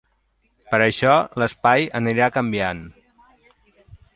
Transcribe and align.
Per 0.71 0.77
això 0.85 1.17
l’espai 1.43 1.85
anirà 2.01 2.31
canviant. 2.39 2.85